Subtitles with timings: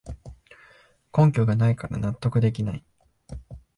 [1.15, 2.83] 根拠がないから納得できない